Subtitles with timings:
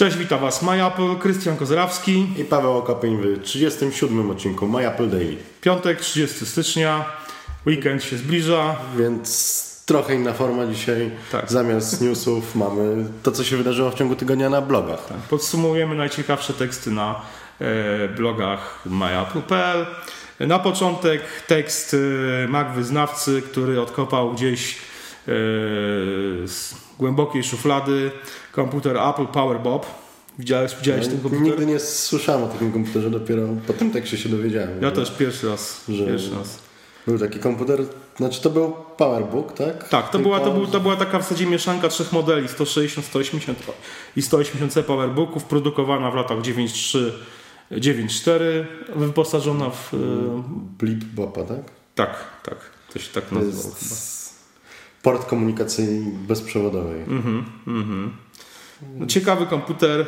[0.00, 2.26] Cześć, witam Was MyApple, Krystian Kozrawski.
[2.38, 5.36] I Paweł Okopeń w 37 odcinku MyApple Daily.
[5.60, 7.04] Piątek, 30 stycznia,
[7.66, 8.76] weekend się zbliża.
[8.98, 11.10] Więc trochę inna forma dzisiaj.
[11.32, 11.50] Tak.
[11.50, 15.06] Zamiast newsów mamy to, co się wydarzyło w ciągu tygodnia na blogach.
[15.06, 15.16] Tak.
[15.18, 17.20] Podsumujemy najciekawsze teksty na
[17.60, 19.86] e, blogach myapple.pl.
[20.40, 21.96] Na początek tekst
[22.44, 24.76] e, Mac wyznawcy, który odkopał gdzieś e,
[26.46, 28.10] z głębokiej szuflady
[28.52, 29.86] komputer Apple PowerBob.
[30.38, 31.40] Widziałeś, widziałeś ten komputer?
[31.40, 34.82] Nigdy nie słyszałem o takim komputerze, dopiero po tym tekście się dowiedziałem.
[34.82, 35.84] Ja też pierwszy raz.
[35.88, 36.58] Że- Pierwszy raz.
[37.06, 37.80] Był taki komputer,
[38.16, 39.88] znaczy to był PowerBook, tak?
[39.88, 43.58] Tak, to była, to, był, to była taka w zasadzie mieszanka trzech modeli 160, 180
[44.16, 47.10] i 180 PowerBooków, produkowana w latach 9.3,
[47.72, 48.40] 9.4,
[48.96, 49.94] wyposażona w.
[49.94, 49.96] e,
[50.78, 51.60] Blip Bopa, tak?
[51.94, 52.58] tak, tak,
[52.92, 53.94] to się tak nazywało chyba.
[55.02, 55.86] Port komunikacji
[56.28, 57.00] bezprzewodowej.
[57.02, 58.10] Mhm, mhm.
[58.96, 60.06] No, ciekawy komputer.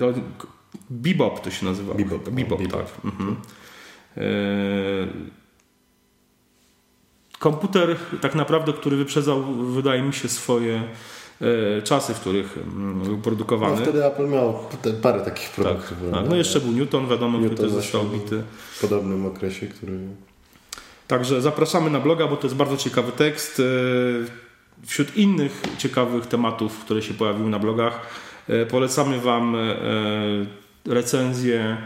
[0.00, 0.06] No,
[0.38, 0.46] k-
[0.90, 1.94] Bebop to się nazywa.
[1.94, 2.80] Bebop, o, Bebop, Bebop.
[2.92, 3.04] tak.
[3.04, 3.36] Mhm.
[4.16, 4.22] E,
[7.38, 10.82] komputer tak naprawdę, który wyprzedzał, wydaje mi się, swoje
[11.78, 13.82] e, czasy, w których mm, był No, produkowany.
[13.82, 14.54] wtedy Apple miał
[15.02, 15.88] parę takich tak, produktów.
[15.88, 15.98] tak.
[15.98, 16.30] prawda?
[16.30, 18.42] No jeszcze był Newton, wiadomo, który Newton też został bity.
[18.72, 19.98] W podobnym okresie, który...
[21.10, 23.60] Także zapraszamy na bloga, bo to jest bardzo ciekawy tekst.
[23.60, 28.00] E, Wśród innych ciekawych tematów, które się pojawiły na blogach,
[28.48, 29.76] e, polecamy Wam e,
[30.86, 31.76] recenzję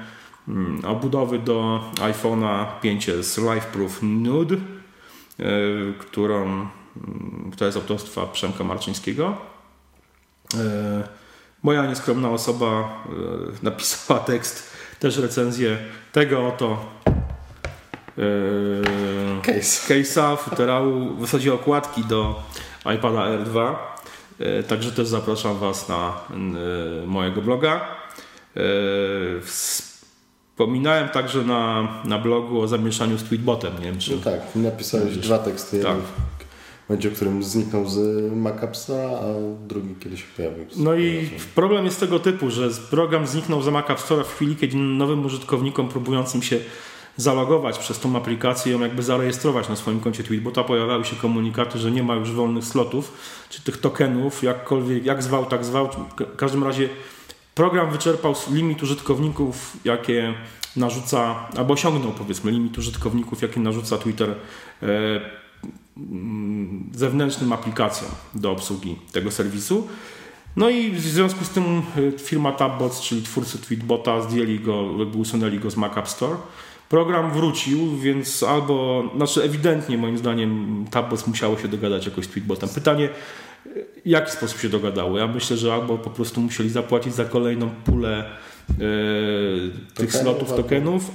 [0.49, 4.57] mm, obudowy do iPhone'a 5s LifeProof Nude,
[5.99, 9.37] którą, mm, która jest autorstwa Przemka Marczyńskiego.
[11.63, 13.03] Moja nieskromna osoba
[13.63, 15.79] napisała tekst, też recenzję
[16.13, 16.87] tego oto
[19.43, 19.95] Case.
[19.95, 22.43] case'a, futerału, w zasadzie okładki do
[22.97, 23.75] iPada R2.
[24.41, 27.81] E, Także też zapraszam Was na e, mojego bloga.
[29.43, 33.73] Wspominałem także na, na blogu o zamieszaniu z Tweetbotem.
[33.79, 35.81] Nie wiem, czy No tak, napisałeś dwa teksty.
[35.83, 35.89] Tak.
[35.89, 36.07] Jeden
[36.89, 39.25] będzie, w którym zniknął z Macapsa, a
[39.67, 40.67] drugi kiedyś się pojawił.
[40.77, 44.57] No i problem jest tego typu, że program zniknął z Mac App Store w chwili,
[44.57, 46.59] kiedy nowym użytkownikom próbującym się
[47.17, 51.91] zalogować przez tą aplikację, ją jakby zarejestrować na swoim koncie Tweetbota, pojawiały się komunikaty, że
[51.91, 53.13] nie ma już wolnych slotów,
[53.51, 55.89] czy tych tokenów, jakkolwiek, jak zwał, tak zwał.
[56.19, 56.89] W każdym razie
[57.55, 60.35] program wyczerpał limit użytkowników, jakie
[60.77, 64.87] narzuca, albo osiągnął powiedzmy limit użytkowników, jakie narzuca Twitter e,
[65.97, 69.89] mm, zewnętrznym aplikacjom do obsługi tego serwisu.
[70.57, 71.65] No i w związku z tym
[72.15, 74.83] e, firma Tabbots, czyli twórcy Tweetbota, zdjęli go,
[75.15, 76.37] usunęli go z Mac App Store.
[76.89, 82.69] Program wrócił, więc albo, znaczy ewidentnie moim zdaniem Tabbots musiało się dogadać jakoś z Tweetbotem.
[82.69, 83.09] Pytanie,
[83.67, 83.71] e,
[84.05, 85.19] w jaki sposób się dogadało?
[85.19, 88.25] Ja myślę, że albo po prostu musieli zapłacić za kolejną pulę
[88.71, 88.75] e,
[89.95, 91.11] tych Tokenów, slotów, tokenów,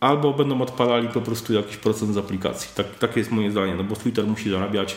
[0.00, 2.70] albo będą odpalali po prostu jakiś procent z aplikacji.
[2.74, 4.96] Tak, takie jest moje zdanie, no bo Twitter musi zarabiać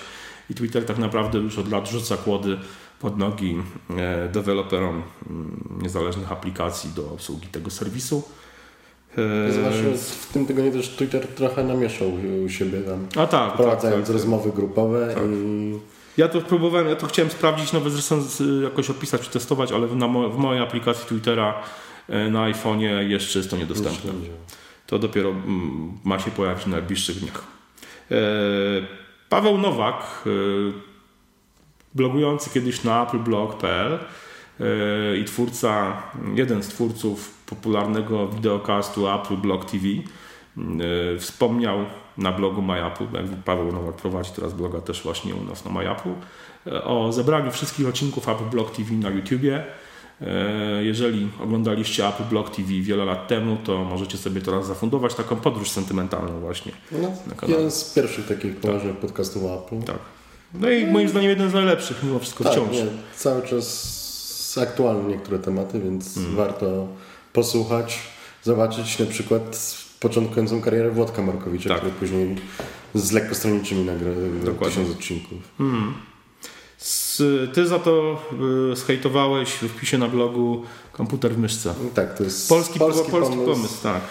[0.49, 2.57] i Twitter tak naprawdę już od lat rzuca kłody
[2.99, 3.57] pod nogi
[3.97, 8.23] e, deweloperom mm, niezależnych aplikacji do obsługi tego serwisu.
[9.49, 9.81] Zwłaszcza
[10.21, 12.07] w tym tygodniu też Twitter trochę namieszał
[12.45, 14.13] u siebie tam, A tak, tak, wprowadzając tak.
[14.13, 15.23] rozmowy grupowe Tak.
[15.23, 15.79] i
[16.17, 20.29] Ja to próbowałem, ja to chciałem sprawdzić, nawet zresztą z- jakoś opisać, przetestować, ale mo,
[20.29, 21.53] w mojej aplikacji Twittera
[22.09, 24.11] e, na iPhone'ie jeszcze jest to niedostępne.
[24.87, 27.43] To dopiero mm, ma się pojawić w najbliższych dniach.
[28.11, 28.15] E,
[29.29, 30.29] Paweł Nowak, e,
[31.95, 33.99] blogujący kiedyś na appleblog.pl
[35.21, 35.97] i twórca,
[36.35, 41.77] jeden z twórców popularnego wideocastu Apple Blog TV, e, wspomniał
[42.17, 43.05] na blogu MyApple,
[43.45, 46.13] Paweł Nowak prowadzi teraz bloga też właśnie u nas na MyApple,
[46.67, 49.63] e, o zebraniu wszystkich odcinków Apple Blog TV na YouTubie.
[50.21, 55.35] E, Jeżeli oglądaliście Apple Blog TV wiele lat temu, to możecie sobie teraz zafundować taką
[55.35, 56.71] podróż sentymentalną właśnie.
[56.91, 57.11] no,
[57.47, 59.83] jeden z pierwszych takich poważnych podcastów Apple.
[59.85, 59.99] Tak.
[60.53, 62.71] No i moim zdaniem jeden z najlepszych mimo wszystko Tak, wciąż.
[62.71, 62.85] nie,
[63.15, 64.06] cały czas
[64.57, 66.35] aktualne niektóre tematy, więc Mm.
[66.35, 66.87] warto
[67.33, 67.99] posłuchać,
[68.43, 71.77] zobaczyć na przykład początkującą karierę Włodka Markowicza, Tak.
[71.77, 72.35] który później
[72.93, 74.13] z lekkostroniczymi nagrał
[74.55, 75.37] tysiąc odcinków.
[75.59, 75.93] Mm.
[76.81, 77.23] S-
[77.53, 78.19] Ty za to
[78.71, 81.73] y, zhejtowałeś w wpisie na blogu komputer w myszce.
[81.93, 83.51] Tak, to jest Polski, polski, polski pomysł.
[83.55, 83.83] pomysł.
[83.83, 84.01] tak.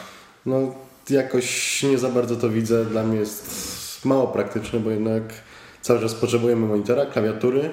[0.47, 0.75] No,
[1.11, 2.85] jakoś nie za bardzo to widzę.
[2.85, 5.23] Dla mnie jest mało praktyczne, bo jednak
[5.83, 7.71] cały czas potrzebujemy monitora, klawiatury.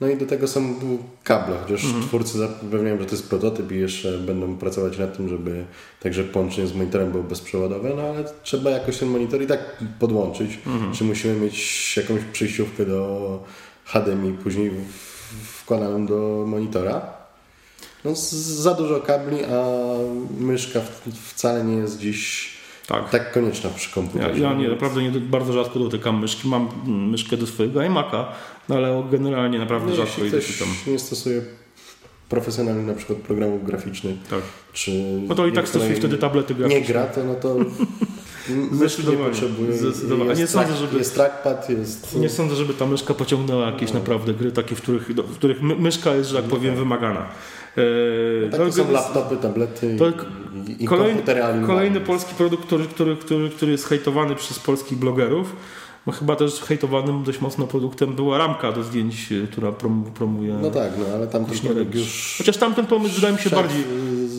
[0.00, 0.74] No i do tego są
[1.24, 2.02] kable, chociaż Mhm.
[2.02, 5.64] twórcy zapewniają, że to jest prototyp i jeszcze będą pracować nad tym, żeby
[6.02, 10.58] także połączenie z monitorem było bezprzewodowe, no ale trzeba jakoś ten monitor i tak podłączyć.
[10.66, 10.92] Mhm.
[10.92, 13.44] Czy musimy mieć jakąś przejściówkę do
[13.84, 14.70] HDMI później
[15.52, 17.20] wkładaną do monitora.
[18.04, 19.64] No, za dużo kabli, a
[20.40, 20.80] myszka
[21.26, 22.50] wcale nie jest dziś
[22.90, 23.10] Tak.
[23.10, 24.40] tak konieczna przy Ja, komputerze.
[24.40, 26.48] ja nie, naprawdę nie, bardzo rzadko dotykam myszki.
[26.48, 28.24] Mam mm, myszkę do swojego iMac'a,
[28.68, 30.68] no ale generalnie naprawdę No, rzadko jej dotykam.
[30.86, 31.42] nie stosuje
[32.28, 34.40] profesjonalnych na przykład programów graficznych, Tak.
[34.72, 34.90] czy
[35.28, 36.80] No to i tak stosuje wtedy tablety graficzne.
[36.80, 37.56] nie gra, to no to
[38.56, 39.72] myszki nie potrzebuje.
[39.72, 40.30] Zdecydowanie.
[40.30, 42.16] Jest, Nie sądzę, żeby- jest trackpad, jest...
[42.16, 45.76] Nie sądzę, żeby ta myszka pociągnęła jakieś naprawdę gry takie, w których, w których my,
[45.76, 47.20] myszka jest, że tak powiem, wymagana.
[47.76, 51.22] Eee, Takie są organiz- laptopy, tablety To i, i Kolejny,
[51.66, 55.56] kolejny polski produkt, który, który, który, który jest hejtowany przez polskich blogerów.
[56.06, 60.54] Bo chyba też hejtowanym dość mocno produktem była ramka do zdjęć, y, która prom, promuje
[60.62, 62.34] No tak, no ale tam produkt już...
[62.38, 63.84] Chociaż tamten pomysł wydaje mi się bardziej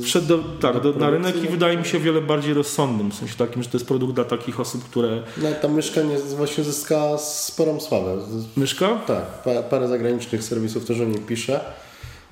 [0.04, 3.12] wszedł do, tak, do, na rynek i wydaje mi się o wiele bardziej rozsądnym.
[3.12, 5.24] W sensie takim, że to jest produkt dla takich osób, które...
[5.38, 8.18] No, ta myszka nie, właśnie zyskała sporą sławę.
[8.58, 8.96] Myszka?
[9.08, 11.60] Tak, pa, parę zagranicznych serwisów też o niej pisze.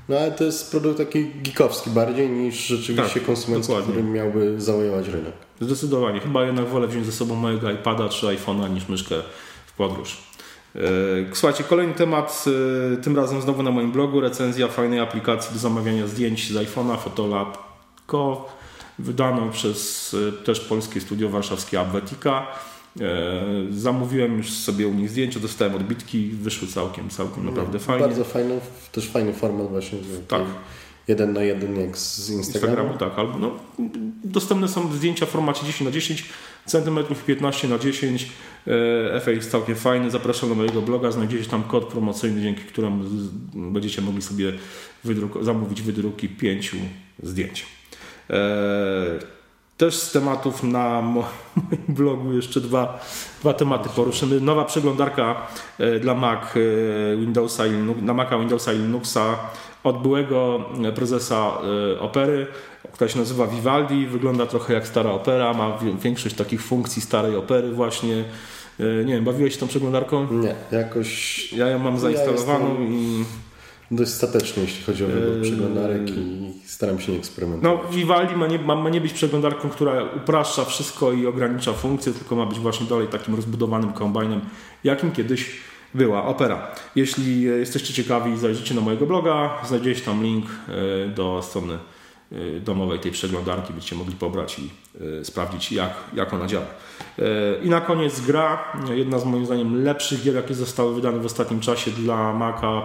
[0.10, 3.94] No ale to jest produkt taki geekowski bardziej niż rzeczywiście Tak, konsumencki, dokładnie.
[3.94, 5.34] który miałby zawojować rynek.
[5.62, 6.20] Zdecydowanie.
[6.20, 9.16] Chyba jednak wolę wziąć ze sobą mojego iPada czy iPhone'a niż myszkę
[9.66, 10.18] w podróż.
[10.76, 10.80] E,
[11.34, 12.46] Słuchajcie, kolejny temat,
[12.94, 16.98] e, tym razem znowu na moim blogu, recenzja fajnej aplikacji do zamawiania zdjęć z iPhone'a,
[16.98, 18.46] Photolab.co,
[19.00, 22.48] wydaną przez e, też polskie studio warszawskie Abwetika.
[23.02, 28.06] E, Zamówiłem już sobie u nich zdjęcia, dostałem odbitki, wyszły całkiem, całkiem naprawdę fajnie.
[28.08, 28.60] Bardzo fajny,
[28.92, 30.00] też fajny format właśnie.
[30.28, 30.42] Tak.
[31.08, 32.78] Jeden na jeden jak z Instagramu.
[32.92, 33.52] Instagramu, tak, albo no,
[34.24, 36.26] dostępne są zdjęcia w formacie 10 na 10
[36.66, 38.30] cm, 15 na 10
[38.68, 40.12] e, Efekt jest całkiem fajny.
[40.12, 43.04] Zapraszam do mojego bloga, znajdziecie tam kod promocyjny, dzięki któremu
[43.54, 44.54] będziecie mogli sobie
[45.06, 46.78] wydruk- zamówić wydruki pięciu
[47.24, 47.66] zdjęć.
[48.30, 49.39] E,
[49.80, 53.00] też z tematów na mo- moim blogu jeszcze dwa,
[53.42, 54.42] dwa tematy poruszymy.
[54.42, 55.36] Nowa przeglądarka
[55.80, 59.38] e, dla Mac e, Windowsa i Linux, na Maca Windowsa i Linuxa
[59.84, 61.52] od byłego e, prezesa
[62.00, 62.48] Opery,
[62.94, 64.08] która się nazywa Vivaldi.
[64.08, 68.24] Wygląda trochę jak stara Opera, ma wi- większość takich funkcji starej Opery właśnie.
[69.06, 70.28] Nie wiem, bawiłeś się tą przeglądarką?
[70.34, 73.26] Nie, jakoś Ja ją mam Ja zainstalowaną jestem- i
[73.92, 75.42] dość statecznie, jeśli chodzi o wybór Eee.
[75.42, 77.82] przeglądarek i staram się nie eksperymentować.
[77.84, 82.14] No, Vivaldi ma nie, ma, ma nie być przeglądarką, która upraszcza wszystko i ogranicza funkcje,
[82.14, 84.42] tylko ma być właśnie dalej takim rozbudowanym kombajnem,
[84.84, 85.52] jakim kiedyś
[85.94, 86.68] była Opera.
[86.96, 91.78] Jeśli jesteście ciekawi, zajrzyjcie na mojego bloga, znajdziecie tam link e, do strony
[92.62, 94.70] domowej tej przeglądarki, będziecie mogli pobrać i
[95.20, 96.66] e, sprawdzić, jak, jak ona działa.
[97.20, 97.24] E,
[97.64, 101.60] I na koniec gra, jedna z moim zdaniem lepszych gier, jakie zostały wydane w ostatnim
[101.60, 102.82] czasie dla Maca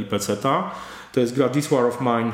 [0.00, 0.70] i PC-ta.
[1.12, 2.32] To jest gra This War of Mine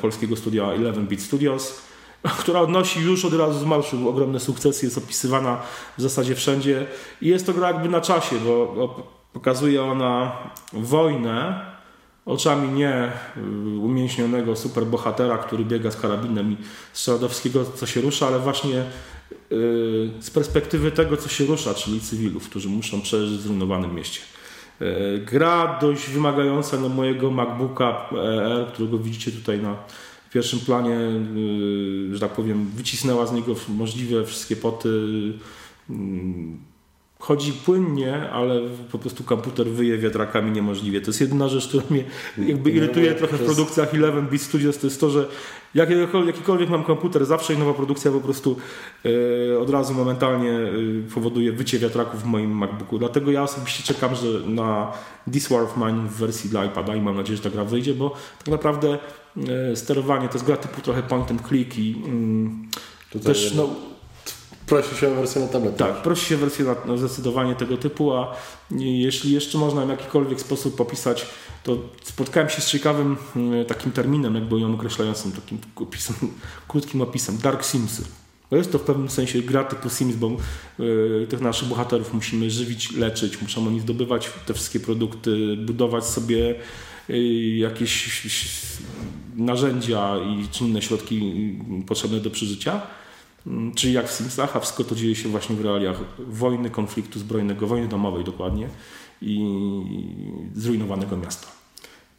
[0.00, 1.82] polskiego studia 11-bit Studios,
[2.40, 5.60] która odnosi już od razu z marszu ogromne sukcesy, jest opisywana
[5.98, 6.86] w zasadzie wszędzie
[7.22, 9.02] i jest to gra jakby na czasie, bo
[9.32, 10.32] pokazuje ona
[10.72, 11.75] wojnę
[12.26, 13.40] oczami nie y,
[13.78, 16.56] umięśnionego superbohatera, który biega z karabinem i
[16.92, 17.18] strzela
[17.74, 18.84] co się rusza, ale właśnie y,
[20.20, 24.20] z perspektywy tego, co się rusza, czyli cywilów, którzy muszą przeżyć w zrujnowanym mieście.
[24.82, 29.76] Y, Gra dość wymagająca na mojego MacBooka Air, którego widzicie tutaj na
[30.32, 30.98] pierwszym planie,
[32.12, 34.88] że tak powiem, wycisnęła z niego możliwe wszystkie poty.
[37.18, 38.60] Chodzi płynnie, ale
[38.92, 41.00] po prostu komputer wyje wiatrakami niemożliwie.
[41.00, 42.04] To jest jedyna rzecz, która mnie
[42.38, 45.28] jakby No, irytuje trochę w produkcjach 11-bit Studios, to jest to, że
[45.74, 48.56] jakikolwiek, jakikolwiek mam komputer, zawsze nowa produkcja po prostu
[49.54, 50.70] e, od razu momentalnie e,
[51.14, 52.98] powoduje wycie wiatraków w moim MacBooku.
[52.98, 54.92] Dlatego ja osobiście czekam, że na
[55.32, 57.94] This War of Mine w wersji dla iPada i mam nadzieję, że ta gra wyjdzie,
[57.94, 58.98] bo tak naprawdę
[59.72, 62.68] e, sterowanie to jest gra typu trochę point and click i mm,
[63.24, 63.95] też no,
[64.66, 65.76] prosi się o wersję na tablet.
[65.76, 68.36] tak, prosi się wersję na, na zdecydowanie tego typu, a
[68.70, 71.26] jeśli jeszcze można w jakikolwiek sposób popisać,
[71.62, 76.16] to spotkałem się z ciekawym mm, takim terminem, jakby ją określającym, takim opisem,
[76.68, 78.02] krótkim opisem, Dark Simsy.
[78.50, 80.30] Bo jest to w pewnym sensie gra typu Sims, bo
[80.80, 86.54] y, tych naszych bohaterów musimy żywić, leczyć, muszą oni zdobywać te wszystkie produkty, budować sobie
[87.10, 87.16] y,
[87.56, 88.22] jakieś
[89.36, 91.16] narzędzia i czy inne środki
[91.82, 92.82] y, potrzebne do przeżycia.
[93.46, 97.18] Mm, Czyli jak w Simsach, a wszystko to dzieje się właśnie w realiach wojny, konfliktu
[97.18, 98.68] zbrojnego, wojny domowej dokładnie
[99.22, 99.40] i
[100.54, 101.46] zrujnowanego miasta.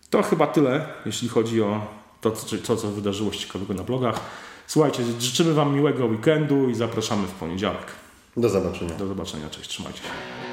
[0.09, 1.81] To chyba tyle, jeśli chodzi o
[2.21, 4.19] to, co, co wydarzyło się ciekawego na blogach.
[4.67, 7.85] Słuchajcie, życzymy Wam miłego weekendu i zapraszamy w poniedziałek.
[8.37, 8.95] Do zobaczenia.
[8.95, 10.46] Do zobaczenia, cześć, trzymajcie się.